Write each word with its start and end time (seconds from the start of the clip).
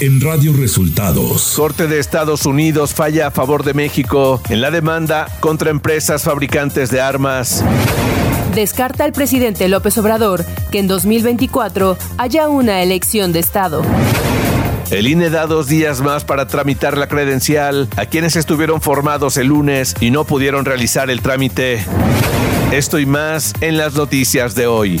en 0.00 0.20
Radio 0.20 0.54
Resultados. 0.54 1.52
Corte 1.56 1.86
de 1.86 1.98
Estados 1.98 2.46
Unidos 2.46 2.94
falla 2.94 3.26
a 3.26 3.30
favor 3.30 3.64
de 3.64 3.74
México 3.74 4.40
en 4.48 4.62
la 4.62 4.70
demanda 4.70 5.26
contra 5.40 5.70
empresas 5.70 6.22
fabricantes 6.22 6.90
de 6.90 7.02
armas. 7.02 7.62
Descarta 8.54 9.04
el 9.04 9.12
presidente 9.12 9.68
López 9.68 9.98
Obrador 9.98 10.44
que 10.70 10.78
en 10.78 10.88
2024 10.88 11.98
haya 12.16 12.48
una 12.48 12.82
elección 12.82 13.32
de 13.32 13.40
Estado. 13.40 13.82
El 14.90 15.06
INE 15.06 15.28
da 15.28 15.46
dos 15.46 15.68
días 15.68 16.00
más 16.00 16.24
para 16.24 16.46
tramitar 16.46 16.96
la 16.96 17.06
credencial 17.06 17.88
a 17.96 18.06
quienes 18.06 18.36
estuvieron 18.36 18.80
formados 18.80 19.36
el 19.36 19.48
lunes 19.48 19.94
y 20.00 20.10
no 20.10 20.24
pudieron 20.24 20.64
realizar 20.64 21.10
el 21.10 21.20
trámite. 21.20 21.84
Esto 22.72 22.98
y 22.98 23.06
más 23.06 23.52
en 23.60 23.76
las 23.76 23.94
noticias 23.94 24.54
de 24.54 24.66
hoy. 24.66 25.00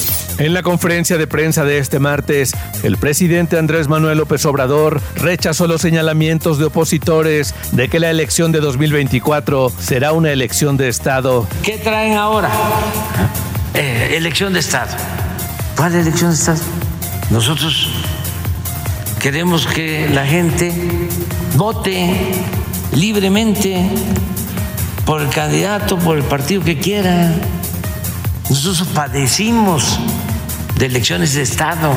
En 0.41 0.55
la 0.55 0.63
conferencia 0.63 1.19
de 1.19 1.27
prensa 1.27 1.65
de 1.65 1.77
este 1.77 1.99
martes, 1.99 2.53
el 2.81 2.97
presidente 2.97 3.59
Andrés 3.59 3.87
Manuel 3.87 4.17
López 4.17 4.43
Obrador 4.47 4.99
rechazó 5.15 5.67
los 5.67 5.81
señalamientos 5.81 6.57
de 6.57 6.65
opositores 6.65 7.53
de 7.73 7.89
que 7.89 7.99
la 7.99 8.09
elección 8.09 8.51
de 8.51 8.59
2024 8.59 9.71
será 9.77 10.13
una 10.13 10.31
elección 10.31 10.77
de 10.77 10.89
Estado. 10.89 11.47
¿Qué 11.61 11.77
traen 11.77 12.17
ahora? 12.17 12.49
Eh, 13.75 14.15
elección 14.17 14.51
de 14.53 14.61
Estado. 14.61 14.89
¿Cuál 15.77 15.93
elección 15.93 16.31
de 16.31 16.35
Estado? 16.37 16.61
Nosotros 17.29 17.89
queremos 19.19 19.67
que 19.67 20.09
la 20.09 20.25
gente 20.25 20.73
vote 21.55 22.33
libremente 22.95 23.87
por 25.05 25.21
el 25.21 25.29
candidato, 25.29 25.99
por 25.99 26.17
el 26.17 26.23
partido 26.23 26.63
que 26.63 26.79
quiera. 26.79 27.31
Nosotros 28.49 28.87
padecimos 28.95 29.99
de 30.81 30.87
elecciones 30.87 31.35
de 31.35 31.43
Estado. 31.43 31.93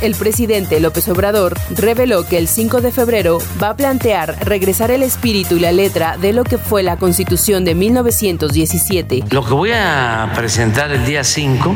El 0.00 0.14
presidente 0.14 0.80
López 0.80 1.06
Obrador 1.10 1.54
reveló 1.68 2.26
que 2.26 2.38
el 2.38 2.48
5 2.48 2.80
de 2.80 2.92
febrero 2.92 3.42
va 3.62 3.68
a 3.68 3.76
plantear 3.76 4.38
regresar 4.40 4.90
el 4.90 5.02
espíritu 5.02 5.56
y 5.56 5.60
la 5.60 5.70
letra 5.70 6.16
de 6.16 6.32
lo 6.32 6.42
que 6.42 6.56
fue 6.56 6.82
la 6.82 6.96
Constitución 6.96 7.62
de 7.66 7.74
1917. 7.74 9.24
Lo 9.28 9.44
que 9.44 9.52
voy 9.52 9.72
a 9.74 10.32
presentar 10.34 10.90
el 10.90 11.04
día 11.04 11.22
5, 11.22 11.74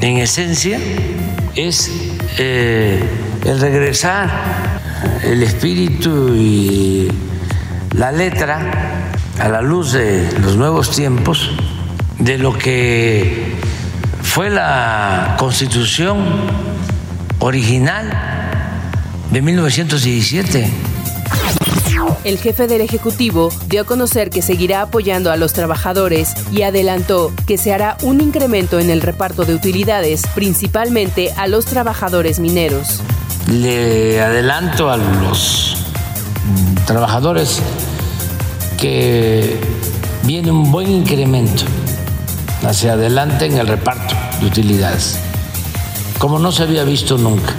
en 0.00 0.18
esencia, 0.18 0.78
es 1.56 1.90
eh, 2.38 3.02
el 3.44 3.60
regresar 3.60 4.30
el 5.24 5.42
espíritu 5.42 6.36
y 6.36 7.08
la 7.96 8.12
letra 8.12 9.10
a 9.40 9.48
la 9.48 9.60
luz 9.60 9.90
de 9.90 10.30
los 10.40 10.54
nuevos 10.54 10.92
tiempos 10.92 11.50
de 12.20 12.38
lo 12.38 12.56
que 12.56 13.57
fue 14.38 14.50
la 14.50 15.34
constitución 15.36 16.16
original 17.40 18.08
de 19.32 19.42
1917. 19.42 20.70
El 22.22 22.38
jefe 22.38 22.68
del 22.68 22.80
Ejecutivo 22.80 23.48
dio 23.66 23.80
a 23.80 23.84
conocer 23.84 24.30
que 24.30 24.40
seguirá 24.40 24.82
apoyando 24.82 25.32
a 25.32 25.36
los 25.36 25.54
trabajadores 25.54 26.34
y 26.52 26.62
adelantó 26.62 27.32
que 27.48 27.58
se 27.58 27.72
hará 27.72 27.96
un 28.02 28.20
incremento 28.20 28.78
en 28.78 28.90
el 28.90 29.00
reparto 29.00 29.44
de 29.44 29.56
utilidades, 29.56 30.22
principalmente 30.36 31.32
a 31.36 31.48
los 31.48 31.64
trabajadores 31.64 32.38
mineros. 32.38 33.00
Le 33.50 34.20
adelanto 34.20 34.88
a 34.88 34.98
los 34.98 35.84
trabajadores 36.86 37.60
que 38.80 39.58
viene 40.22 40.52
un 40.52 40.70
buen 40.70 40.88
incremento 40.88 41.64
hacia 42.62 42.92
adelante 42.92 43.46
en 43.46 43.56
el 43.58 43.66
reparto 43.66 44.14
de 44.40 44.46
utilidades, 44.46 45.18
como 46.18 46.38
no 46.38 46.52
se 46.52 46.62
había 46.64 46.84
visto 46.84 47.18
nunca. 47.18 47.54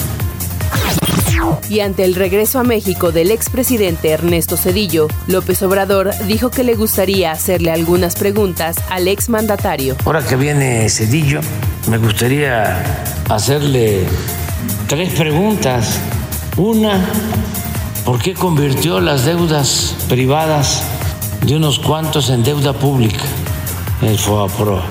Y 1.69 1.81
ante 1.81 2.03
el 2.03 2.15
regreso 2.15 2.59
a 2.59 2.63
México 2.63 3.11
del 3.11 3.31
expresidente 3.31 4.09
Ernesto 4.09 4.57
Cedillo, 4.57 5.07
López 5.27 5.61
Obrador 5.61 6.11
dijo 6.25 6.49
que 6.49 6.63
le 6.63 6.75
gustaría 6.75 7.31
hacerle 7.31 7.71
algunas 7.71 8.15
preguntas 8.15 8.77
al 8.89 9.07
exmandatario. 9.07 9.95
Ahora 10.05 10.25
que 10.25 10.35
viene 10.35 10.89
Cedillo, 10.89 11.41
me 11.87 11.97
gustaría 11.97 13.03
hacerle 13.29 14.03
tres 14.87 15.13
preguntas. 15.13 15.99
Una, 16.57 16.99
¿por 18.03 18.19
qué 18.19 18.33
convirtió 18.33 18.99
las 18.99 19.25
deudas 19.25 19.95
privadas 20.09 20.83
de 21.45 21.55
unos 21.55 21.77
cuantos 21.79 22.31
en 22.31 22.43
deuda 22.43 22.73
pública? 22.73 23.23
El 24.01 24.17
FOAPRO. 24.17 24.81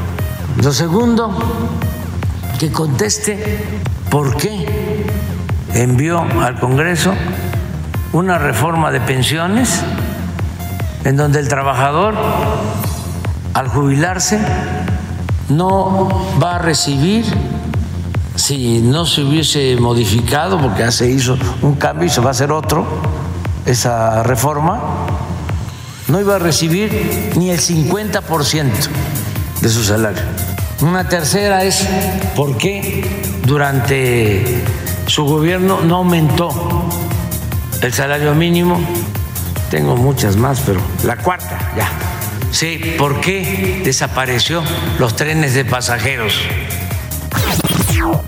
Lo 0.62 0.72
segundo, 0.72 1.30
que 2.58 2.70
conteste 2.70 3.64
por 4.10 4.36
qué 4.36 5.06
envió 5.72 6.20
al 6.20 6.58
Congreso 6.60 7.14
una 8.12 8.38
reforma 8.38 8.90
de 8.90 9.00
pensiones 9.00 9.82
en 11.04 11.16
donde 11.16 11.38
el 11.38 11.48
trabajador 11.48 12.14
al 13.54 13.68
jubilarse 13.68 14.40
no 15.48 16.08
va 16.42 16.56
a 16.56 16.58
recibir 16.58 17.24
si 18.34 18.80
no 18.80 19.06
se 19.06 19.22
hubiese 19.22 19.76
modificado, 19.80 20.60
porque 20.60 20.80
ya 20.80 20.92
se 20.92 21.10
hizo 21.10 21.36
un 21.62 21.74
cambio 21.76 22.06
y 22.06 22.10
se 22.10 22.20
va 22.20 22.28
a 22.28 22.30
hacer 22.32 22.52
otro, 22.52 22.86
esa 23.64 24.22
reforma, 24.22 24.80
no 26.08 26.20
iba 26.20 26.36
a 26.36 26.38
recibir 26.38 27.32
ni 27.36 27.50
el 27.50 27.58
50% 27.58 28.64
de 29.60 29.68
su 29.68 29.82
salario. 29.84 30.22
Una 30.80 31.08
tercera 31.08 31.64
es 31.64 31.86
por 32.36 32.56
qué 32.56 33.04
durante 33.44 34.62
su 35.06 35.24
gobierno 35.24 35.80
no 35.80 35.96
aumentó 35.96 36.50
el 37.80 37.92
salario 37.92 38.34
mínimo. 38.34 38.80
Tengo 39.70 39.96
muchas 39.96 40.36
más, 40.36 40.60
pero 40.60 40.80
la 41.04 41.16
cuarta 41.16 41.72
ya. 41.76 41.88
Sí, 42.50 42.94
¿por 42.96 43.20
qué 43.20 43.82
desapareció 43.84 44.62
los 44.98 45.16
trenes 45.16 45.54
de 45.54 45.64
pasajeros? 45.64 46.34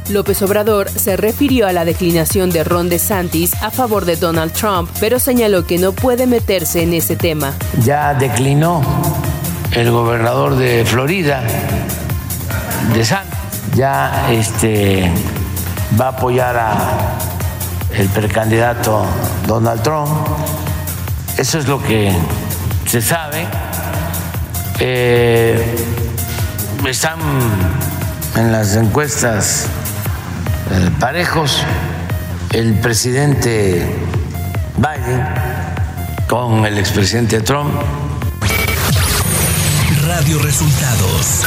López 0.09 0.43
Obrador 0.43 0.91
se 0.91 1.17
refirió 1.17 1.67
a 1.67 1.73
la 1.73 1.85
declinación 1.85 2.51
de 2.51 2.65
Ron 2.65 2.89
DeSantis 2.89 3.55
a 3.63 3.71
favor 3.71 4.05
de 4.05 4.17
Donald 4.17 4.53
Trump, 4.53 4.91
pero 4.99 5.19
señaló 5.19 5.65
que 5.65 5.79
no 5.79 5.93
puede 5.93 6.27
meterse 6.27 6.83
en 6.83 6.93
ese 6.93 7.17
tema. 7.17 7.55
Ya 7.85 8.13
declinó 8.15 8.83
el 9.73 9.91
gobernador 9.91 10.57
de 10.57 10.85
Florida, 10.85 11.43
de 12.93 13.05
Santos, 13.05 13.39
ya 13.75 14.31
este, 14.31 15.11
va 16.01 16.07
a 16.07 16.09
apoyar 16.09 16.57
a 16.57 17.19
el 17.95 18.09
precandidato 18.09 19.07
Donald 19.47 19.83
Trump. 19.83 20.11
Eso 21.37 21.59
es 21.59 21.67
lo 21.69 21.83
que 21.83 22.13
se 22.87 23.01
sabe. 23.01 23.47
Eh, 24.81 25.77
están 26.89 27.19
en 28.37 28.53
las 28.53 28.75
encuestas 28.77 29.67
eh, 30.71 30.91
parejos 30.99 31.63
el 32.53 32.75
presidente 32.81 33.87
Biden 34.77 35.25
con 36.29 36.65
el 36.65 36.79
expresidente 36.79 37.41
Trump. 37.41 37.75
Radio 40.10 40.41
Resultados. 40.41 41.45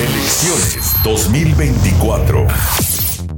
Elecciones 0.00 0.96
2024 1.04 2.46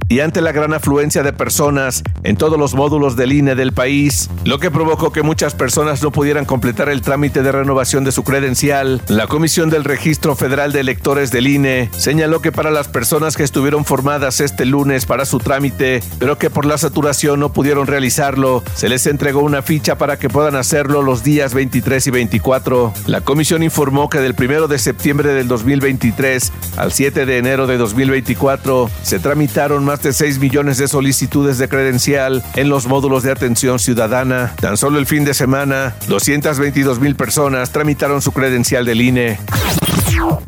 y 0.09 0.21
ante 0.21 0.41
la 0.41 0.53
gran 0.53 0.75
afluencia 0.75 1.23
de 1.23 1.33
personas 1.33 2.03
en 2.23 2.37
todos 2.37 2.59
los 2.59 2.75
módulos 2.75 3.17
del 3.17 3.33
INE 3.33 3.55
del 3.55 3.73
país, 3.73 4.31
lo 4.45 4.59
que 4.59 4.71
provocó 4.71 5.13
que 5.13 5.23
muchas 5.23 5.55
personas 5.55 6.03
no 6.03 6.11
pudieran 6.11 6.45
completar 6.45 6.89
el 6.89 7.03
trámite 7.03 7.43
de 7.43 7.53
renovación 7.53 8.05
de 8.05 8.13
su 8.13 8.25
credencial, 8.25 9.03
la 9.09 9.27
Comisión 9.27 9.71
del 9.71 9.85
Registro 9.85 10.37
Federal 10.37 10.73
de 10.73 10.81
Electores 10.81 11.31
del 11.31 11.47
INE 11.47 11.91
señaló 11.97 12.41
que 12.41 12.53
para 12.53 12.71
las 12.71 12.89
personas 12.89 13.37
que 13.37 13.43
estuvieron 13.43 13.85
formadas 13.85 14.41
este 14.41 14.65
lunes 14.65 15.07
para 15.07 15.25
su 15.25 15.39
trámite, 15.39 16.03
pero 16.19 16.39
que 16.39 16.51
por 16.51 16.67
la 16.67 16.79
saturación 16.79 17.41
no 17.41 17.53
pudieron 17.53 17.87
realizarlo, 17.87 18.63
se 18.75 18.89
les 18.89 19.07
entregó 19.07 19.41
una 19.41 19.63
ficha 19.63 19.97
para 19.97 20.19
que 20.19 20.29
puedan 20.29 20.57
hacerlo 20.57 21.03
los 21.03 21.23
días 21.23 21.55
23 21.55 22.07
y 22.07 22.11
24. 22.11 22.93
La 23.07 23.21
comisión 23.21 23.63
informó 23.63 24.09
que 24.09 24.21
del 24.21 24.35
1 24.39 24.69
de 24.69 24.79
septiembre 24.79 25.33
del 25.33 25.49
2023 25.49 26.53
al 26.77 26.93
7 26.93 27.27
de 27.27 27.39
enero 27.39 27.67
de 27.67 27.77
2024 27.79 28.91
se 29.03 29.19
tramitaron 29.19 29.85
más 29.85 29.94
de 30.03 30.13
6 30.13 30.39
millones 30.39 30.79
de 30.79 30.89
solicitudes 30.89 31.59
de 31.59 31.69
credencial 31.69 32.43
en 32.57 32.69
los 32.69 32.87
módulos 32.87 33.23
de 33.23 33.33
atención 33.33 33.79
ciudadana. 33.79 34.53
Tan 34.61 34.77
solo 34.77 34.99
el 34.99 35.07
fin 35.07 35.25
de 35.25 35.35
semana, 35.35 35.95
222 36.09 37.01
mil 37.01 37.17
personas 37.17 37.71
tramitaron 37.71 38.23
su 38.23 38.33
credencial 38.33 38.85
del 38.85 39.01
INE. 39.01 39.39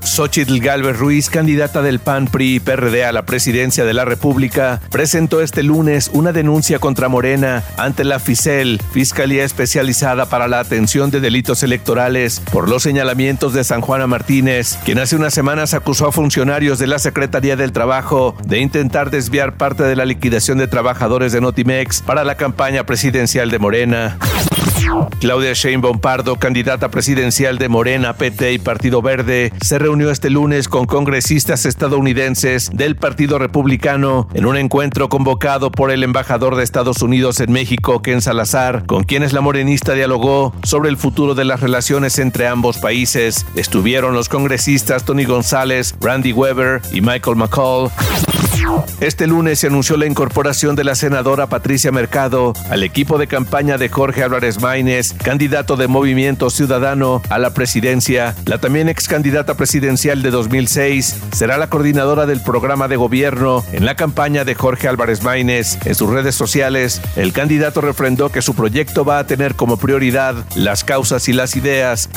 Xochitl 0.02 0.60
Galvez 0.60 0.98
Ruiz, 0.98 1.28
candidata 1.30 1.82
del 1.82 1.98
PAN 1.98 2.26
PRI 2.26 2.60
PRD 2.60 3.04
a 3.04 3.12
la 3.12 3.26
presidencia 3.26 3.84
de 3.84 3.92
la 3.92 4.04
República, 4.04 4.80
presentó 4.90 5.40
este 5.40 5.62
lunes 5.62 6.10
una 6.12 6.32
denuncia 6.32 6.78
contra 6.78 7.08
Morena 7.08 7.62
ante 7.76 8.04
la 8.04 8.18
FICEL, 8.18 8.80
Fiscalía 8.92 9.44
Especializada 9.44 10.26
para 10.26 10.48
la 10.48 10.60
Atención 10.60 11.10
de 11.10 11.20
Delitos 11.20 11.62
Electorales, 11.62 12.40
por 12.52 12.68
los 12.68 12.82
señalamientos 12.82 13.52
de 13.52 13.64
San 13.64 13.80
Juana 13.80 14.06
Martínez, 14.06 14.78
quien 14.84 14.98
hace 14.98 15.16
unas 15.16 15.34
semanas 15.34 15.74
acusó 15.74 16.06
a 16.06 16.12
funcionarios 16.12 16.78
de 16.78 16.86
la 16.86 16.98
Secretaría 16.98 17.56
del 17.56 17.72
Trabajo 17.72 18.36
de 18.44 18.60
intentar 18.60 19.10
desviar 19.10 19.56
parte 19.56 19.82
de 19.82 19.96
la 19.96 20.04
liquidación 20.04 20.58
de 20.58 20.68
trabajadores 20.68 21.32
de 21.32 21.40
Notimex 21.40 22.02
para 22.02 22.24
la 22.24 22.36
campaña 22.36 22.84
presidencial 22.84 23.50
de 23.50 23.58
Morena. 23.58 24.18
Claudia 25.20 25.52
Sheinbaum 25.52 25.98
Pardo, 25.98 26.36
candidata 26.36 26.90
presidencial 26.90 27.58
de 27.58 27.68
Morena, 27.68 28.14
PT 28.14 28.52
y 28.52 28.58
Partido 28.58 29.02
Verde, 29.02 29.52
se 29.60 29.78
reunió 29.78 30.10
este 30.10 30.30
lunes 30.30 30.68
con 30.68 30.86
congresistas 30.86 31.66
estadounidenses 31.66 32.70
del 32.72 32.96
Partido 32.96 33.38
Republicano 33.38 34.28
en 34.34 34.46
un 34.46 34.56
encuentro 34.56 35.08
convocado 35.08 35.70
por 35.70 35.90
el 35.90 36.02
embajador 36.02 36.56
de 36.56 36.62
Estados 36.64 37.02
Unidos 37.02 37.40
en 37.40 37.52
México, 37.52 38.02
Ken 38.02 38.20
Salazar, 38.20 38.86
con 38.86 39.04
quienes 39.04 39.32
la 39.32 39.40
morenista 39.40 39.94
dialogó 39.94 40.54
sobre 40.62 40.90
el 40.90 40.96
futuro 40.96 41.34
de 41.34 41.44
las 41.44 41.60
relaciones 41.60 42.18
entre 42.18 42.46
ambos 42.46 42.78
países. 42.78 43.46
Estuvieron 43.56 44.14
los 44.14 44.28
congresistas 44.28 45.04
Tony 45.04 45.24
González, 45.24 45.94
Randy 46.00 46.32
Weber 46.32 46.82
y 46.92 47.00
Michael 47.00 47.36
McCall. 47.36 47.90
Este 49.00 49.26
lunes 49.26 49.60
se 49.60 49.68
anunció 49.68 49.96
la 49.96 50.06
incorporación 50.06 50.74
de 50.74 50.84
la 50.84 50.94
senadora 50.94 51.46
Patricia 51.46 51.92
Mercado 51.92 52.52
al 52.70 52.82
equipo 52.82 53.18
de 53.18 53.26
campaña 53.26 53.78
de 53.78 53.88
Jorge 53.88 54.22
Álvarez 54.22 54.60
Maínez, 54.60 55.12
candidato 55.12 55.76
de 55.76 55.86
Movimiento 55.86 56.50
Ciudadano 56.50 57.22
a 57.28 57.38
la 57.38 57.54
presidencia. 57.54 58.34
La 58.46 58.58
también 58.58 58.88
ex 58.88 59.06
candidata 59.08 59.54
presidencial 59.54 60.22
de 60.22 60.30
2006 60.30 61.16
será 61.32 61.58
la 61.58 61.68
coordinadora 61.68 62.26
del 62.26 62.40
programa 62.40 62.88
de 62.88 62.96
gobierno 62.96 63.64
en 63.72 63.84
la 63.84 63.94
campaña 63.94 64.44
de 64.44 64.54
Jorge 64.54 64.88
Álvarez 64.88 65.22
Maínez. 65.22 65.78
En 65.84 65.94
sus 65.94 66.10
redes 66.10 66.34
sociales, 66.34 67.00
el 67.16 67.32
candidato 67.32 67.80
refrendó 67.80 68.30
que 68.30 68.42
su 68.42 68.54
proyecto 68.54 69.04
va 69.04 69.18
a 69.18 69.26
tener 69.26 69.54
como 69.54 69.76
prioridad 69.76 70.34
las 70.54 70.84
causas 70.84 71.28
y 71.28 71.32
las 71.32 71.56
ideas. 71.56 72.08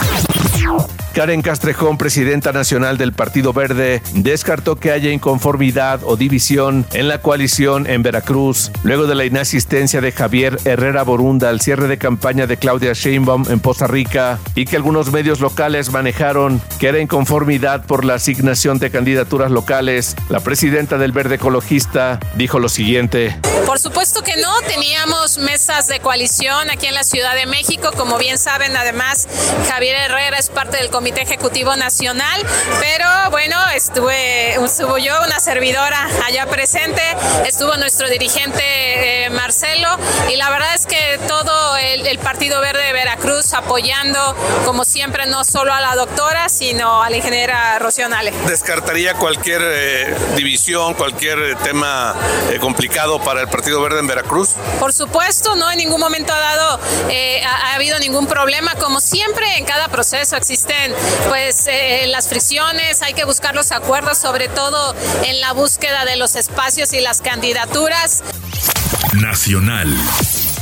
Karen 1.13 1.41
Castrejón, 1.41 1.97
presidenta 1.97 2.51
nacional 2.51 2.97
del 2.97 3.13
Partido 3.13 3.53
Verde, 3.53 4.01
descartó 4.13 4.75
que 4.77 4.91
haya 4.91 5.11
inconformidad 5.11 6.01
o 6.03 6.15
división 6.15 6.85
en 6.93 7.07
la 7.07 7.21
coalición 7.21 7.87
en 7.87 8.03
Veracruz, 8.03 8.71
luego 8.83 9.07
de 9.07 9.15
la 9.15 9.25
inasistencia 9.25 10.01
de 10.01 10.11
Javier 10.11 10.59
Herrera 10.65 11.03
Borunda 11.03 11.49
al 11.49 11.61
cierre 11.61 11.87
de 11.87 11.97
campaña 11.97 12.47
de 12.47 12.57
Claudia 12.57 12.93
Sheinbaum 12.93 13.45
en 13.49 13.59
Poza 13.59 13.87
Rica 13.87 14.39
y 14.55 14.65
que 14.65 14.75
algunos 14.75 15.11
medios 15.11 15.39
locales 15.39 15.91
manejaron 15.91 16.61
que 16.79 16.87
era 16.87 16.99
inconformidad 16.99 17.85
por 17.85 18.05
la 18.05 18.15
asignación 18.15 18.79
de 18.79 18.91
candidaturas 18.91 19.51
locales. 19.51 20.15
La 20.29 20.39
presidenta 20.39 20.97
del 20.97 21.11
Verde 21.11 21.35
Ecologista 21.35 22.19
dijo 22.35 22.59
lo 22.59 22.69
siguiente. 22.69 23.37
Por 23.65 23.79
supuesto 23.79 24.23
que 24.23 24.35
no, 24.37 24.61
teníamos 24.61 25.37
mesas 25.37 25.87
de 25.87 25.99
coalición 25.99 26.69
aquí 26.69 26.87
en 26.87 26.95
la 26.95 27.03
Ciudad 27.03 27.35
de 27.35 27.45
México, 27.45 27.91
como 27.95 28.17
bien 28.17 28.37
saben, 28.37 28.75
además 28.75 29.27
Javier 29.67 29.95
Herrera 29.95 30.37
es 30.37 30.49
parte 30.49 30.77
del 30.77 30.89
Comité 30.99 31.21
Ejecutivo 31.21 31.77
Nacional, 31.77 32.45
pero 32.81 33.31
bueno, 33.31 33.55
estuve, 33.73 34.55
estuvo 34.55 34.97
yo, 34.97 35.13
una 35.25 35.39
servidora 35.39 36.09
allá 36.25 36.45
presente, 36.47 37.01
estuvo 37.47 37.77
nuestro 37.77 38.09
dirigente 38.09 39.23
eh, 39.23 39.29
Marcelo 39.29 39.87
y 40.29 40.35
la 40.35 40.49
verdad 40.49 40.75
es 40.75 40.85
que 40.85 41.17
todo 41.25 41.77
el, 41.77 42.19
Partido 42.19 42.59
Verde 42.59 42.83
de 42.83 42.91
Veracruz 42.91 43.53
apoyando, 43.53 44.35
como 44.65 44.83
siempre, 44.83 45.25
no 45.25 45.45
solo 45.45 45.71
a 45.73 45.79
la 45.79 45.95
doctora, 45.95 46.49
sino 46.49 47.01
a 47.01 47.09
la 47.09 47.15
ingeniera 47.15 47.79
Rocío 47.79 48.07
¿Descartaría 48.45 49.13
cualquier 49.13 49.61
eh, 49.63 50.15
división, 50.35 50.95
cualquier 50.95 51.55
tema 51.59 52.13
eh, 52.51 52.59
complicado 52.59 53.23
para 53.23 53.39
el 53.39 53.47
Partido 53.47 53.81
Verde 53.81 53.99
en 53.99 54.07
Veracruz? 54.07 54.49
Por 54.81 54.91
supuesto, 54.91 55.55
no 55.55 55.71
en 55.71 55.77
ningún 55.77 56.01
momento 56.01 56.33
ha 56.33 56.39
dado, 56.39 56.79
ha, 57.45 57.69
ha 57.69 57.75
habido 57.75 57.97
ningún 57.99 58.27
problema, 58.27 58.75
como 58.75 58.99
siempre 58.99 59.57
en 59.57 59.63
cada 59.63 59.87
proceso 59.87 60.35
existen 60.35 60.88
pues 61.27 61.67
eh, 61.67 62.05
las 62.07 62.27
fricciones, 62.27 63.01
hay 63.01 63.13
que 63.13 63.25
buscar 63.25 63.55
los 63.55 63.71
acuerdos, 63.71 64.17
sobre 64.17 64.47
todo 64.47 64.95
en 65.23 65.39
la 65.41 65.53
búsqueda 65.53 66.05
de 66.05 66.15
los 66.15 66.35
espacios 66.35 66.93
y 66.93 67.01
las 67.01 67.21
candidaturas. 67.21 68.23
Nacional. 69.13 69.87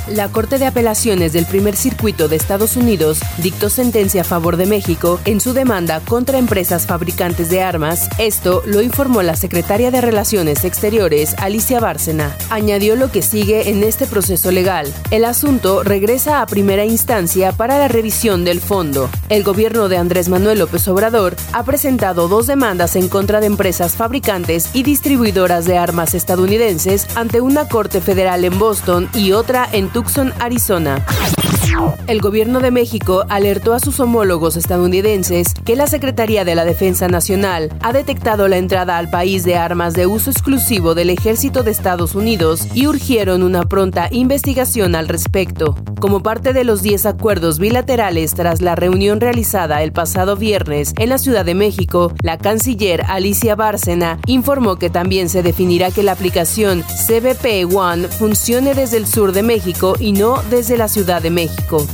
La 0.09 0.30
Corte 0.30 0.57
de 0.57 0.65
Apelaciones 0.65 1.33
del 1.33 1.45
Primer 1.45 1.75
Circuito 1.75 2.30
de 2.30 2.38
Estados 2.38 2.77
Unidos 2.77 3.19
dictó 3.39 3.69
sentencia 3.69 4.21
a 4.21 4.24
favor 4.24 4.56
de 4.56 4.65
México 4.65 5.19
en 5.25 5.42
su 5.42 5.51
demanda 5.51 6.00
contra 6.00 6.38
empresas 6.38 6.86
fabricantes 6.86 7.50
de 7.50 7.62
armas. 7.62 8.07
Esto 8.18 8.63
lo 8.65 8.81
informó 8.81 9.21
la 9.21 9.36
secretaria 9.36 9.92
de 9.92 10.00
Relaciones 10.00 10.63
Exteriores, 10.63 11.36
Alicia 11.39 11.81
Bárcena. 11.81 12.38
Añadió 12.50 12.95
lo 12.95 13.12
que 13.12 13.21
sigue 13.21 13.69
en 13.69 13.83
este 13.83 14.07
proceso 14.07 14.50
legal. 14.51 14.94
El 15.12 15.25
asunto 15.25 15.83
regresa 15.83 16.42
a 16.42 16.45
primera 16.45 16.86
instancia 16.86 17.51
para 17.51 17.77
la 17.77 17.89
revisión 17.89 18.45
del 18.45 18.62
fondo. 18.62 19.09
El 19.27 19.44
gobierno 19.44 19.89
de 19.89 19.98
Andrés 19.98 20.30
Manuel 20.30 20.59
López 20.59 20.88
Obrador 20.88 21.36
ha 21.51 21.63
presentado 21.63 22.30
dos 22.30 22.48
demandas 22.48 22.95
en 22.95 23.09
contra 23.09 23.42
de 23.42 23.48
empresas 23.48 23.98
fabricantes 23.98 24.69
y 24.74 24.83
distribuidoras 24.83 25.65
de 25.65 25.77
armas 25.77 26.13
estadounidenses 26.13 27.07
ante 27.15 27.42
una 27.42 27.68
corte 27.68 28.00
federal 28.00 28.45
en 28.45 28.57
Boston 28.57 29.09
y 29.13 29.33
otra 29.33 29.68
en 29.69 29.89
Arizona. 30.40 31.04
El 32.08 32.22
gobierno 32.22 32.60
de 32.60 32.70
México 32.70 33.26
alertó 33.30 33.74
a 33.74 33.80
sus 33.80 34.00
homólogos 34.00 34.56
estadounidenses 34.56 35.56
que 35.66 35.76
la 35.76 35.88
Secretaría 35.88 36.46
de 36.46 36.54
la 36.54 36.66
Defensa 36.66 37.08
Nacional 37.08 37.74
ha 37.82 37.94
detectado 37.94 38.48
la 38.48 38.58
entrada 38.58 39.00
al 39.00 39.10
país 39.10 39.44
de 39.44 39.56
armas 39.56 39.94
de 39.94 40.06
uso 40.06 40.30
exclusivo 40.30 40.94
del 40.94 41.10
ejército 41.10 41.64
de 41.64 41.72
Estados 41.72 42.14
Unidos 42.14 42.68
y 42.76 42.86
urgieron 42.86 43.42
una 43.42 43.64
pronta 43.64 44.08
investigación 44.12 44.94
al 44.96 45.08
respecto. 45.08 45.76
Como 46.00 46.22
parte 46.22 46.54
de 46.54 46.64
los 46.64 46.84
10 46.84 47.08
acuerdos 47.08 47.58
bilaterales 47.58 48.36
tras 48.36 48.62
la 48.62 48.76
reunión 48.76 49.20
realizada 49.20 49.82
el 49.82 49.92
pasado 49.92 50.36
viernes 50.36 50.94
en 50.98 51.10
la 51.10 51.18
Ciudad 51.18 51.44
de 51.44 51.56
México, 51.56 52.14
la 52.22 52.38
canciller 52.38 53.04
Alicia 53.08 53.56
Bárcena 53.56 54.20
informó 54.28 54.76
que 54.76 54.92
también 54.92 55.28
se 55.28 55.42
definirá 55.42 55.90
que 55.90 56.04
la 56.04 56.12
aplicación 56.12 56.84
CBP 56.84 57.74
One 57.76 58.10
funcione 58.10 58.76
desde 58.76 58.98
el 58.98 59.08
sur 59.08 59.32
de 59.32 59.42
México 59.42 59.96
y 60.00 60.12
no 60.12 60.44
desde 60.52 60.78
la 60.78 60.88
Ciudad 60.88 61.22
de 61.22 61.32
México. 61.32 61.88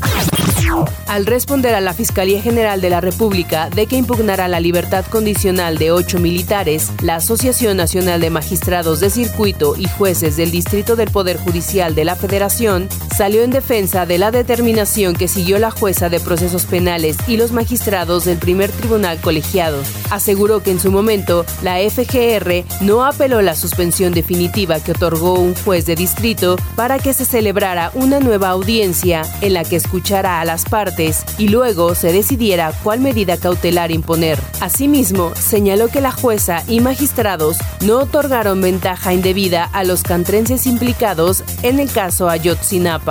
Al 1.08 1.26
responder 1.26 1.76
a 1.76 1.82
la 1.82 1.94
Fiscalía 1.94 2.42
General 2.42 2.82
de 2.82 2.90
la 2.90 3.02
República 3.02 3.70
de 3.70 3.86
que 3.86 3.98
impugnará 3.98 4.48
la 4.48 4.60
libertad 4.60 5.06
condicional 5.06 5.77
de 5.77 5.92
ocho 5.92 6.20
militares, 6.20 6.92
la 7.01 7.16
Asociación 7.16 7.77
Nacional 7.77 8.22
de 8.22 8.30
Magistrados 8.30 9.00
de 9.00 9.10
Circuito 9.10 9.75
y 9.77 9.88
Jueces 9.88 10.38
del 10.38 10.51
Distrito 10.51 10.96
del 10.96 11.12
Poder 11.12 11.38
Judicial 11.38 11.96
de 11.96 12.06
la 12.06 12.16
Federación 12.16 12.88
salió 13.13 13.43
en 13.43 13.51
defensa 13.51 14.08
de 14.08 14.17
la 14.17 14.32
determinación 14.32 15.13
que 15.13 15.27
siguió 15.27 15.60
la 15.60 15.70
jueza 15.70 16.10
de 16.10 16.20
procesos 16.20 16.65
penales 16.65 17.15
y 17.27 17.38
los 17.38 17.51
magistrados 17.51 18.25
del 18.25 18.38
primer 18.38 18.72
tribunal 18.72 19.20
colegiado. 19.22 19.84
Aseguró 20.10 20.63
que 20.63 20.72
en 20.72 20.79
su 20.79 20.91
momento 20.91 21.46
la 21.62 21.77
FGR 21.77 22.65
no 22.82 23.05
apeló 23.05 23.41
la 23.41 23.55
suspensión 23.55 24.13
definitiva 24.13 24.79
que 24.79 24.93
otorgó 24.93 25.34
un 25.34 25.53
juez 25.53 25.86
de 25.86 25.96
distrito 25.96 26.55
para 26.75 26.98
que 26.98 27.13
se 27.13 27.25
celebrara 27.25 27.91
una 27.93 28.20
nueva 28.20 28.50
audiencia 28.50 29.22
en 29.41 29.53
la 29.53 29.63
que 29.63 29.75
escuchara 29.75 30.41
a 30.41 30.46
las 30.46 30.65
partes 30.65 31.24
y 31.38 31.50
luego 31.50 31.93
se 31.93 32.12
decidiera 32.12 32.74
cuál 32.84 33.00
medida 33.00 33.38
cautelar 33.38 33.91
imponer. 33.91 34.39
Asimismo, 34.60 35.34
señaló 35.36 35.88
que 35.88 36.01
la 36.01 36.12
jueza 36.12 36.63
y 36.67 36.79
magistrados 36.79 37.58
no 37.82 38.00
otorgaron 38.00 38.60
ventaja 38.62 39.13
indebida 39.13 39.65
a 39.65 39.84
los 39.84 40.01
cantrenses 40.01 40.65
implicados 40.65 41.43
en 41.62 41.79
el 41.79 41.91
caso 41.91 42.27
Ayotzinapa. 42.27 43.02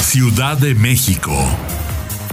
Ciudad 0.00 0.58
de 0.58 0.74
México. 0.74 1.32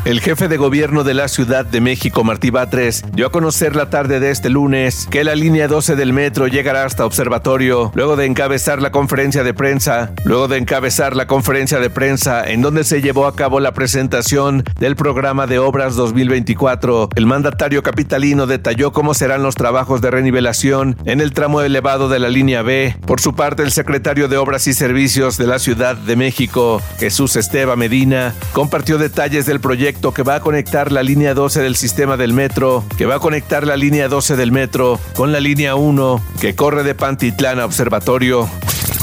El 0.05 0.19
jefe 0.19 0.50
de 0.50 0.57
gobierno 0.57 1.05
de 1.05 1.13
la 1.13 1.29
Ciudad 1.29 1.65
de 1.65 1.79
México, 1.79 2.25
Martí 2.25 2.50
Batres, 2.50 3.05
dio 3.13 3.25
a 3.25 3.31
conocer 3.31 3.74
la 3.74 3.89
tarde 3.89 4.19
de 4.19 4.31
este 4.31 4.50
lunes 4.50 5.07
que 5.10 5.24
la 5.24 5.33
línea 5.33 5.69
12 5.69 5.95
del 5.95 6.12
metro 6.12 6.48
llegará 6.48 6.83
hasta 6.83 7.05
Observatorio, 7.05 7.89
luego 7.95 8.17
de 8.17 8.25
encabezar 8.25 8.81
la 8.81 8.91
conferencia 8.91 9.45
de 9.45 9.53
prensa, 9.53 10.12
luego 10.25 10.50
de 10.50 10.57
encabezar 10.57 11.15
la 11.15 11.25
conferencia 11.25 11.79
de 11.79 11.89
prensa 11.89 12.45
en 12.51 12.62
donde 12.62 12.83
se 12.83 13.01
llevó 13.01 13.27
a 13.27 13.36
cabo 13.38 13.62
la 13.62 13.72
presentación 13.72 14.65
del 14.77 14.98
programa 14.98 15.48
de 15.48 15.60
obras 15.60 15.95
2024. 15.95 17.07
El 17.15 17.25
mandatario 17.25 17.81
capitalino 17.81 18.45
detalló 18.45 18.91
cómo 18.91 19.13
serán 19.13 19.41
los 19.41 19.55
trabajos 19.55 20.01
de 20.01 20.12
renivelación 20.12 20.98
en 21.05 21.22
el 21.22 21.31
tramo 21.31 21.62
elevado 21.62 22.10
de 22.10 22.19
la 22.19 22.27
línea 22.27 22.62
B. 22.62 22.98
Por 23.07 23.22
su 23.22 23.36
parte, 23.36 23.63
el 23.63 23.72
secretario 23.72 24.27
de 24.27 24.36
Obras 24.36 24.67
y 24.67 24.74
Servicios 24.74 25.38
de 25.38 25.48
la 25.48 25.60
Ciudad 25.60 25.95
de 25.95 26.17
México, 26.17 26.81
Jesús 27.00 27.38
Esteba 27.38 27.77
Medina, 27.77 28.36
compartió 28.51 28.98
detalles 28.98 29.45
del 29.45 29.62
proyecto 29.62 29.92
que 29.93 30.23
va 30.23 30.35
a 30.35 30.39
conectar 30.39 30.91
la 30.91 31.03
línea 31.03 31.33
12 31.33 31.62
del 31.62 31.75
sistema 31.75 32.17
del 32.17 32.33
metro, 32.33 32.83
que 32.97 33.05
va 33.05 33.15
a 33.15 33.19
conectar 33.19 33.65
la 33.65 33.77
línea 33.77 34.07
12 34.07 34.35
del 34.35 34.51
metro 34.51 35.00
con 35.15 35.31
la 35.31 35.39
línea 35.39 35.75
1 35.75 36.23
que 36.41 36.55
corre 36.55 36.83
de 36.83 36.95
Pantitlán 36.95 37.59
a 37.59 37.65
Observatorio. 37.65 38.50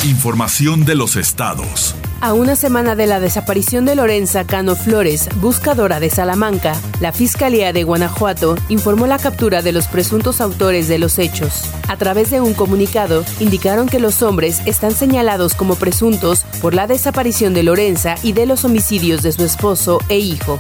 Información 0.05 0.87
de 0.87 0.95
los 0.95 1.17
estados. 1.17 1.95
A 2.23 2.33
una 2.33 2.57
semana 2.57 2.97
de 2.97 3.07
la 3.07 3.21
desaparición 3.21 3.85
de 3.85 3.95
Lorenza 3.95 4.47
Cano 4.47 4.75
Flores, 4.75 5.29
buscadora 5.43 6.01
de 6.01 6.09
Salamanca, 6.09 6.73
la 7.01 7.13
Fiscalía 7.13 7.75
de 7.75 7.85
Guanajuato 7.85 8.57
informó 8.71 9.07
la 9.07 9.19
captura 9.19 9.61
de 9.61 9.73
los 9.73 9.89
presuntos 9.89 10.41
autores 10.41 10.89
de 10.89 10.99
los 10.99 11.19
hechos. 11.19 11.65
A 11.87 11.99
través 11.99 12.31
de 12.31 12.41
un 12.41 12.55
comunicado, 12.55 13.27
indicaron 13.41 13.91
que 13.91 14.01
los 14.01 14.23
hombres 14.23 14.63
están 14.65 14.93
señalados 14.93 15.55
como 15.55 15.75
presuntos 15.75 16.45
por 16.63 16.73
la 16.73 16.87
desaparición 16.87 17.53
de 17.53 17.63
Lorenza 17.63 18.15
y 18.23 18.33
de 18.33 18.47
los 18.47 18.65
homicidios 18.65 19.21
de 19.21 19.33
su 19.33 19.45
esposo 19.45 19.99
e 20.09 20.19
hijo. 20.19 20.59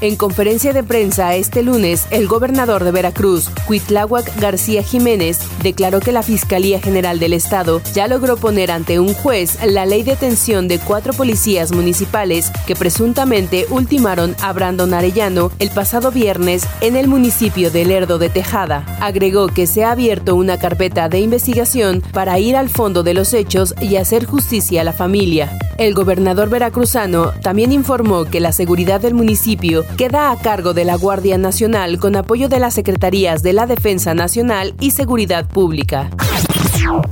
En 0.00 0.16
conferencia 0.16 0.72
de 0.72 0.82
prensa 0.82 1.36
este 1.36 1.62
lunes, 1.62 2.06
el 2.10 2.26
gobernador 2.26 2.84
de 2.84 2.90
Veracruz, 2.90 3.48
Cuitláhuac 3.66 4.38
García 4.40 4.82
Jiménez, 4.82 5.38
declaró 5.62 6.00
que 6.00 6.12
la 6.12 6.22
Fiscalía 6.22 6.80
General 6.80 7.18
del 7.18 7.32
Estado 7.32 7.80
ya 7.94 8.08
logró 8.08 8.36
poner 8.36 8.70
ante 8.70 8.98
un 8.98 9.14
juez 9.14 9.58
la 9.64 9.86
ley 9.86 10.02
de 10.02 10.16
detención 10.16 10.66
de 10.66 10.78
cuatro 10.78 11.12
policías 11.12 11.72
municipales 11.72 12.50
que 12.66 12.74
presuntamente 12.74 13.66
ultimaron 13.68 14.34
a 14.40 14.52
Brandon 14.54 14.94
Arellano 14.94 15.52
el 15.58 15.70
pasado 15.70 16.10
viernes 16.10 16.66
en 16.80 16.96
el 16.96 17.06
municipio 17.06 17.70
de 17.70 17.84
Lerdo 17.84 18.18
de 18.18 18.30
Tejada. 18.30 18.86
Agregó 19.00 19.48
que 19.48 19.66
se 19.66 19.84
ha 19.84 19.90
abierto 19.90 20.34
una 20.34 20.58
carpeta 20.58 21.10
de 21.10 21.20
investigación 21.20 22.02
para 22.12 22.38
ir 22.38 22.56
al 22.56 22.70
fondo 22.70 23.02
de 23.02 23.12
los 23.12 23.34
hechos 23.34 23.74
y 23.80 23.96
hacer 23.96 24.24
justicia 24.24 24.80
a 24.80 24.84
la 24.84 24.94
familia. 24.94 25.58
El 25.78 25.92
gobernador 25.92 26.48
veracruzano 26.48 27.32
también 27.42 27.70
informó 27.70 28.24
que 28.24 28.40
la 28.40 28.52
seguridad 28.52 28.98
del 29.00 29.12
municipio 29.12 29.84
queda 29.98 30.30
a 30.30 30.38
cargo 30.38 30.72
de 30.72 30.86
la 30.86 30.96
Guardia 30.96 31.36
Nacional 31.36 31.98
con 31.98 32.16
apoyo 32.16 32.48
de 32.48 32.60
las 32.60 32.72
Secretarías 32.72 33.42
de 33.42 33.52
la 33.52 33.66
Defensa 33.66 34.14
Nacional 34.14 34.74
y 34.80 34.92
Seguridad 34.92 35.46
Pública. 35.46 36.10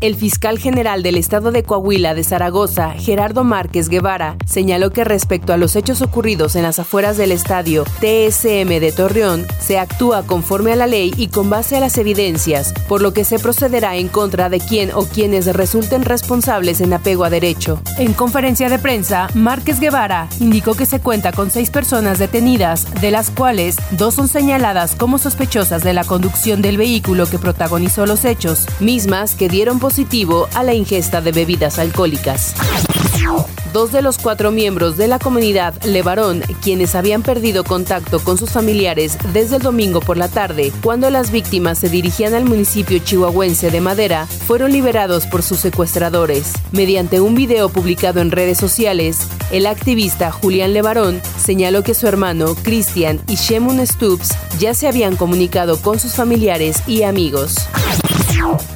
El 0.01 0.17
fiscal 0.17 0.59
general 0.59 1.03
del 1.03 1.17
estado 1.17 1.51
de 1.51 1.63
Coahuila 1.63 2.15
de 2.15 2.25
Zaragoza, 2.25 2.93
Gerardo 2.93 3.45
Márquez 3.45 3.89
Guevara, 3.89 4.37
señaló 4.47 4.91
que 4.91 5.05
respecto 5.05 5.53
a 5.53 5.57
los 5.57 5.77
hechos 5.77 6.03
ocurridos 6.03 6.57
en 6.57 6.63
las 6.63 6.79
afueras 6.79 7.17
del 7.17 7.33
estadio 7.33 7.85
TSM 7.85 8.69
de 8.81 8.93
Torreón, 8.95 9.47
se 9.61 9.79
actúa 9.79 10.25
conforme 10.25 10.73
a 10.73 10.77
la 10.77 10.87
ley 10.87 11.13
y 11.17 11.29
con 11.29 11.51
base 11.51 11.77
a 11.77 11.81
las 11.81 11.99
evidencias, 11.99 12.73
por 12.89 13.03
lo 13.03 13.13
que 13.13 13.25
se 13.25 13.39
procederá 13.39 13.97
en 13.97 14.09
contra 14.09 14.49
de 14.49 14.61
quien 14.61 14.91
o 14.95 15.05
quienes 15.05 15.47
resulten 15.47 16.05
responsables 16.05 16.81
en 16.81 16.93
apego 16.93 17.25
a 17.25 17.31
derecho. 17.31 17.81
En 17.99 18.13
conferencia 18.13 18.69
de 18.69 18.79
prensa, 18.79 19.29
Márquez 19.35 19.81
Guevara 19.81 20.29
indicó 20.41 20.75
que 20.75 20.87
se 20.87 21.01
cuenta 21.01 21.33
con 21.33 21.51
seis 21.51 21.71
personas 21.71 22.19
detenidas, 22.19 22.87
de 23.01 23.11
las 23.11 23.31
cuales 23.31 23.77
dos 23.93 24.15
son 24.15 24.29
señaladas 24.29 24.95
como 24.95 25.19
sospechosas 25.19 25.83
de 25.83 25.95
la 25.95 26.05
conducción 26.05 26.63
del 26.63 26.77
vehículo 26.77 27.27
que 27.27 27.39
protagonizó 27.39 28.07
los 28.07 28.25
hechos, 28.25 28.67
mismas 28.81 29.35
que 29.35 29.49
positivo 29.65 30.47
a 30.55 30.63
la 30.63 30.75
ingesta 30.75 31.23
de 31.23 31.33
bebidas 31.33 31.79
alcohólicas. 31.79 32.55
Dos 33.73 33.91
de 33.91 34.03
los 34.03 34.19
cuatro 34.19 34.53
miembros 34.53 34.97
de 34.97 35.09
la 35.09 35.19
comunidad 35.19 35.75
Levarón, 35.85 36.43
quienes 36.63 36.95
habían 36.95 37.23
perdido 37.23 37.65
contacto 37.65 38.21
con 38.21 38.37
sus 38.37 38.51
familiares 38.51 39.17
desde 39.33 39.57
el 39.57 39.63
domingo 39.63 40.01
por 40.01 40.17
la 40.17 40.29
tarde, 40.29 40.71
cuando 40.83 41.09
las 41.11 41.31
víctimas 41.31 41.79
se 41.79 41.89
dirigían 41.89 42.35
al 42.35 42.45
municipio 42.45 42.99
chihuahuense 42.99 43.71
de 43.71 43.81
Madera, 43.81 44.27
fueron 44.27 44.71
liberados 44.73 45.27
por 45.27 45.43
sus 45.43 45.59
secuestradores. 45.61 46.53
Mediante 46.71 47.21
un 47.21 47.35
video 47.35 47.69
publicado 47.71 48.21
en 48.21 48.31
redes 48.31 48.59
sociales, 48.59 49.19
el 49.51 49.67
activista 49.67 50.31
Julián 50.31 50.75
Levarón 50.75 51.21
señaló 51.43 51.83
que 51.83 51.95
su 51.95 52.07
hermano 52.07 52.55
Cristian 52.55 53.21
y 53.27 53.37
Shemun 53.37 53.85
Stubbs 53.87 54.37
ya 54.59 54.75
se 54.75 54.87
habían 54.87 55.17
comunicado 55.17 55.81
con 55.81 55.99
sus 55.99 56.13
familiares 56.13 56.83
y 56.87 57.03
amigos. 57.03 57.57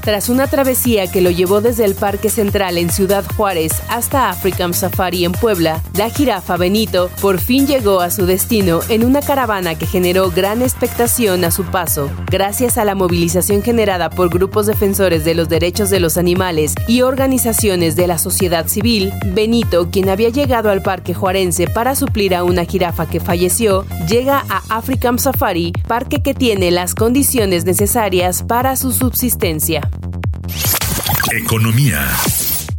Tras 0.03 0.29
una 0.29 0.47
travesía 0.47 1.11
que 1.11 1.21
lo 1.21 1.31
llevó 1.31 1.61
desde 1.61 1.85
el 1.85 1.95
Parque 1.95 2.31
Central 2.31 2.79
en 2.79 2.91
Ciudad 2.91 3.25
Juárez 3.37 3.73
hasta 3.89 4.31
African 4.31 4.73
Safari 4.73 5.25
en 5.25 5.33
Puebla, 5.33 5.83
la 5.97 6.09
jirafa 6.09 6.57
Benito 6.57 7.11
por 7.21 7.39
fin 7.39 7.67
llegó 7.67 8.01
a 8.01 8.11
su 8.11 8.25
destino 8.25 8.81
en 8.89 9.05
una 9.05 9.21
caravana 9.21 9.75
que 9.75 9.87
generó 9.87 10.31
gran 10.31 10.63
expectación 10.63 11.45
a 11.45 11.51
su 11.51 11.65
paso. 11.65 12.11
Gracias 12.31 12.79
a 12.79 12.85
la 12.85 12.95
movilización 12.95 13.63
generada 13.63 14.09
por 14.09 14.31
grupos 14.31 14.67
defensores 14.67 15.25
de 15.25 15.35
los 15.35 15.49
derechos 15.49 15.91
de 15.91 16.01
los 16.01 16.17
animales 16.17 16.75
y 16.87 17.03
organizaciones 17.03 17.95
de 17.97 18.07
la 18.07 18.19
sociedad 18.19 18.67
civil, 18.67 19.13
Benito, 19.35 19.91
quien 19.91 20.09
había 20.09 20.31
llegado 20.31 20.71
al 20.71 20.83
Parque 20.83 21.13
Juarense 21.13 21.69
para 21.69 21.95
suplir 21.95 22.35
a 22.35 22.45
una 22.45 22.65
jirafa 22.65 23.07
que 23.07 23.21
falleció, 23.21 23.85
llega 24.09 24.45
a 24.49 24.63
African 24.71 25.19
Safari, 25.19 25.73
parque 25.87 26.23
que 26.23 26.33
tiene 26.33 26.71
las 26.71 26.95
condiciones 26.95 27.65
necesarias 27.65 28.43
para 28.43 28.75
su 28.77 28.93
subsistencia. 28.93 29.58
Economía. 31.33 32.07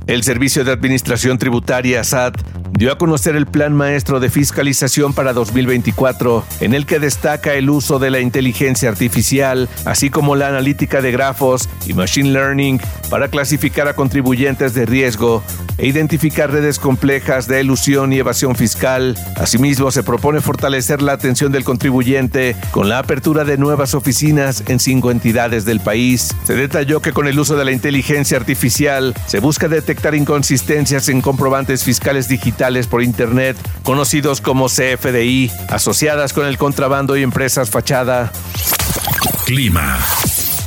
El 0.08 0.24
Servicio 0.24 0.64
de 0.64 0.72
Administración 0.72 1.38
Tributaria 1.38 2.04
SAT 2.04 2.42
dio 2.80 2.94
a 2.94 2.98
conocer 2.98 3.36
el 3.36 3.46
Plan 3.46 3.74
Maestro 3.74 4.22
de 4.22 4.30
Fiscalización 4.30 5.14
para 5.14 5.34
2024, 5.34 6.46
en 6.62 6.74
el 6.74 6.86
que 6.86 7.00
destaca 7.00 7.54
el 7.56 7.70
uso 7.70 8.00
de 8.00 8.10
la 8.10 8.22
inteligencia 8.22 8.88
artificial, 8.88 9.68
así 9.84 10.10
como 10.10 10.38
la 10.38 10.48
analítica 10.48 11.02
de 11.02 11.12
grafos 11.12 11.68
y 11.86 11.94
machine 11.94 12.30
learning 12.30 12.80
para 13.10 13.28
clasificar 13.28 13.90
a 13.90 13.96
contribuyentes 13.96 14.74
de 14.74 14.86
riesgo 14.86 15.44
e 15.78 15.88
identificar 15.88 16.52
redes 16.52 16.80
complejas 16.80 17.48
de 17.48 17.60
elusión 17.60 18.14
y 18.14 18.20
evasión 18.20 18.56
fiscal. 18.56 19.18
Asimismo, 19.36 19.92
se 19.92 20.04
propone 20.04 20.40
fortalecer 20.40 21.02
la 21.02 21.14
atención 21.14 21.52
del 21.52 21.66
contribuyente 21.66 22.56
con 22.72 22.88
la 22.88 23.00
apertura 23.00 23.44
de 23.44 23.58
nuevas 23.58 23.94
oficinas 23.94 24.64
en 24.68 24.80
cinco 24.80 25.12
entidades 25.12 25.66
del 25.66 25.82
país. 25.82 26.34
Se 26.46 26.56
detalló 26.56 27.02
que 27.02 27.12
con 27.12 27.28
el 27.28 27.40
uso 27.40 27.58
de 27.58 27.66
la 27.66 27.74
inteligencia 27.74 28.38
artificial 28.38 29.14
se 29.26 29.40
busca 29.40 29.68
detectar 29.68 30.16
inconsistencias 30.16 31.10
en 31.10 31.20
comprobantes 31.20 31.84
fiscales 31.84 32.30
digitales 32.30 32.69
por 32.88 33.02
Internet, 33.02 33.58
conocidos 33.84 34.42
como 34.42 34.68
CFDI, 34.68 35.52
asociadas 35.70 36.34
con 36.34 36.46
el 36.46 36.58
contrabando 36.58 37.18
y 37.18 37.24
empresas 37.24 37.70
fachada. 37.70 38.32
Clima. 39.46 39.98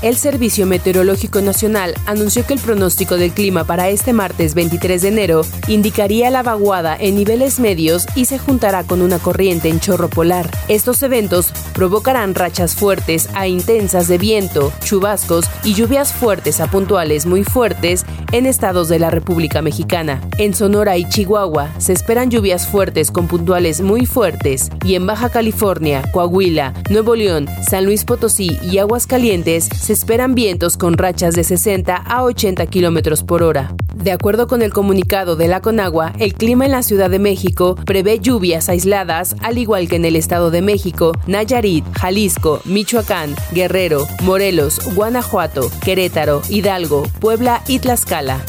El 0.03 0.17
Servicio 0.17 0.67
Meteorológico 0.67 1.41
Nacional 1.41 1.95
anunció 2.07 2.45
que 2.45 2.55
el 2.55 2.59
pronóstico 2.59 3.17
del 3.17 3.31
clima 3.31 3.63
para 3.63 3.89
este 3.89 4.13
martes 4.13 4.55
23 4.55 5.01
de 5.01 5.09
enero 5.09 5.43
indicaría 5.69 6.29
la 6.29 6.43
vaguada 6.43 6.97
en 6.99 7.15
niveles 7.15 7.61
medios 7.61 8.07
y 8.17 8.25
se 8.25 8.37
juntará 8.37 8.83
con 8.83 9.01
una 9.01 9.21
corriente 9.21 9.69
en 9.69 9.79
chorro 9.79 10.09
polar. 10.09 10.51
Estos 10.67 11.05
eventos 11.05 11.53
provocarán 11.73 12.35
rachas 12.35 12.75
fuertes 12.75 13.29
a 13.35 13.47
intensas 13.47 14.09
de 14.09 14.19
viento, 14.19 14.73
chubascos 14.83 15.45
y 15.63 15.75
lluvias 15.75 16.13
fuertes 16.13 16.61
a 16.61 16.67
puntuales 16.67 17.25
muy 17.25 17.45
fuertes 17.45 18.05
en 18.33 18.47
estados 18.47 18.89
de 18.89 18.99
la 18.99 19.11
República 19.11 19.63
Mexicana. 19.63 20.21
En 20.37 20.53
Sonora 20.53 20.97
y 20.97 21.09
Chihuahua 21.09 21.71
se 21.79 21.93
esperan 21.93 22.29
lluvias 22.29 22.67
fuertes 22.67 23.13
con 23.13 23.29
puntuales 23.29 23.81
muy 23.81 24.07
fuertes 24.07 24.69
y 24.85 24.97
en 24.97 25.07
Baja 25.07 25.29
California, 25.29 26.03
Coahuila, 26.13 26.75
Nuevo 26.91 27.15
León, 27.15 27.47
San 27.71 27.85
Luis 27.85 28.05
Potosí 28.05 28.59
y 28.63 28.79
Aguascalientes 28.79 29.69
se 29.81 29.92
esperan 29.93 30.35
vientos 30.35 30.77
con 30.77 30.97
rachas 30.99 31.35
de 31.35 31.45
60 31.45 31.97
a 31.97 32.23
80 32.23 32.67
kilómetros 32.67 33.23
por 33.23 33.43
hora. 33.43 33.75
De 33.95 34.11
acuerdo 34.11 34.49
con 34.49 34.63
el 34.63 34.73
comunicado 34.73 35.37
de 35.37 35.49
la 35.49 35.61
Conagua, 35.61 36.13
el 36.19 36.35
clima 36.35 36.65
en 36.65 36.73
la 36.73 36.83
Ciudad 36.83 37.11
de 37.11 37.19
México 37.19 37.77
prevé 37.85 38.19
lluvias 38.19 38.69
aisladas, 38.69 39.37
al 39.41 39.59
igual 39.59 39.89
que 39.89 39.97
en 39.97 40.05
el 40.05 40.17
Estado 40.17 40.51
de 40.51 40.63
México, 40.63 41.13
Nayarit, 41.27 41.85
Jalisco, 41.97 42.61
Michoacán, 42.65 43.35
Guerrero, 43.53 44.07
Morelos, 44.23 44.81
Guanajuato, 44.95 45.71
Querétaro, 45.83 46.43
Hidalgo, 46.49 47.05
Puebla 47.21 47.63
y 47.69 47.79
Tlaxcala. 47.79 48.41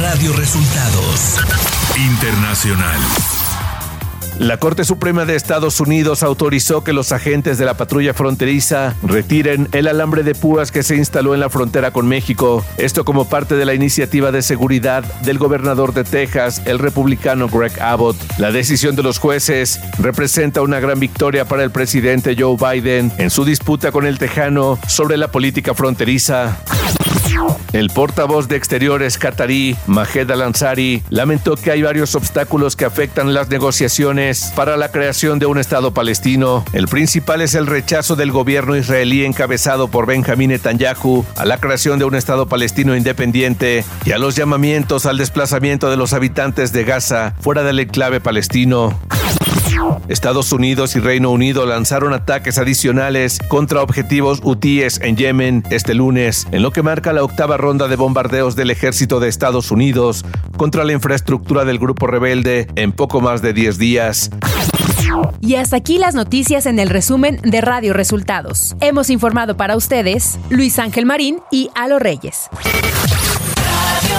Radio 0.00 0.32
Resultados 0.34 1.38
Internacional. 1.96 3.00
La 4.38 4.56
Corte 4.56 4.84
Suprema 4.84 5.24
de 5.24 5.36
Estados 5.36 5.80
Unidos 5.80 6.24
autorizó 6.24 6.82
que 6.82 6.92
los 6.92 7.12
agentes 7.12 7.56
de 7.56 7.64
la 7.64 7.74
patrulla 7.74 8.14
fronteriza 8.14 8.96
retiren 9.02 9.68
el 9.70 9.86
alambre 9.86 10.24
de 10.24 10.34
púas 10.34 10.72
que 10.72 10.82
se 10.82 10.96
instaló 10.96 11.34
en 11.34 11.40
la 11.40 11.50
frontera 11.50 11.92
con 11.92 12.08
México, 12.08 12.64
esto 12.76 13.04
como 13.04 13.28
parte 13.28 13.54
de 13.54 13.64
la 13.64 13.74
iniciativa 13.74 14.32
de 14.32 14.42
seguridad 14.42 15.04
del 15.22 15.38
gobernador 15.38 15.94
de 15.94 16.02
Texas, 16.02 16.62
el 16.64 16.80
republicano 16.80 17.48
Greg 17.48 17.80
Abbott. 17.80 18.16
La 18.38 18.50
decisión 18.50 18.96
de 18.96 19.04
los 19.04 19.18
jueces 19.18 19.80
representa 19.98 20.62
una 20.62 20.80
gran 20.80 20.98
victoria 20.98 21.44
para 21.44 21.62
el 21.62 21.70
presidente 21.70 22.36
Joe 22.36 22.56
Biden 22.56 23.12
en 23.18 23.30
su 23.30 23.44
disputa 23.44 23.92
con 23.92 24.04
el 24.04 24.18
tejano 24.18 24.80
sobre 24.88 25.16
la 25.16 25.28
política 25.28 25.74
fronteriza. 25.74 26.58
El 27.72 27.90
portavoz 27.90 28.48
de 28.48 28.56
Exteriores 28.56 29.18
catarí, 29.18 29.76
Majed 29.86 30.30
Al-Ansari, 30.30 31.02
lamentó 31.10 31.56
que 31.56 31.70
hay 31.70 31.82
varios 31.82 32.14
obstáculos 32.14 32.76
que 32.76 32.84
afectan 32.84 33.34
las 33.34 33.48
negociaciones 33.48 34.52
para 34.54 34.76
la 34.76 34.90
creación 34.90 35.38
de 35.38 35.46
un 35.46 35.58
Estado 35.58 35.92
palestino. 35.92 36.64
El 36.72 36.86
principal 36.86 37.40
es 37.40 37.54
el 37.54 37.66
rechazo 37.66 38.16
del 38.16 38.30
gobierno 38.30 38.76
israelí 38.76 39.24
encabezado 39.24 39.88
por 39.88 40.06
Benjamín 40.06 40.50
Netanyahu 40.50 41.24
a 41.36 41.44
la 41.44 41.58
creación 41.58 41.98
de 41.98 42.04
un 42.04 42.14
Estado 42.14 42.46
palestino 42.46 42.96
independiente 42.96 43.84
y 44.04 44.12
a 44.12 44.18
los 44.18 44.36
llamamientos 44.36 45.06
al 45.06 45.18
desplazamiento 45.18 45.90
de 45.90 45.96
los 45.96 46.12
habitantes 46.12 46.72
de 46.72 46.84
Gaza 46.84 47.34
fuera 47.40 47.62
del 47.62 47.80
enclave 47.80 48.20
palestino. 48.20 48.98
Estados 50.08 50.52
Unidos 50.52 50.96
y 50.96 51.00
Reino 51.00 51.30
Unido 51.30 51.66
lanzaron 51.66 52.12
ataques 52.12 52.58
adicionales 52.58 53.38
contra 53.48 53.82
objetivos 53.82 54.40
hutíes 54.42 55.00
en 55.02 55.16
Yemen 55.16 55.62
este 55.70 55.94
lunes, 55.94 56.46
en 56.52 56.62
lo 56.62 56.70
que 56.70 56.82
marca 56.82 57.12
la 57.12 57.24
octava 57.24 57.56
ronda 57.56 57.88
de 57.88 57.96
bombardeos 57.96 58.56
del 58.56 58.70
ejército 58.70 59.20
de 59.20 59.28
Estados 59.28 59.70
Unidos 59.70 60.24
contra 60.56 60.84
la 60.84 60.92
infraestructura 60.92 61.64
del 61.64 61.78
grupo 61.78 62.06
rebelde 62.06 62.68
en 62.76 62.92
poco 62.92 63.20
más 63.20 63.42
de 63.42 63.52
10 63.52 63.78
días. 63.78 64.30
Y 65.40 65.56
hasta 65.56 65.76
aquí 65.76 65.98
las 65.98 66.14
noticias 66.14 66.66
en 66.66 66.78
el 66.78 66.88
resumen 66.88 67.40
de 67.42 67.60
Radio 67.60 67.92
Resultados. 67.92 68.76
Hemos 68.80 69.10
informado 69.10 69.56
para 69.56 69.76
ustedes 69.76 70.38
Luis 70.50 70.78
Ángel 70.78 71.06
Marín 71.06 71.38
y 71.50 71.70
Alo 71.74 71.98
Reyes. 71.98 72.48
Radio 73.94 74.16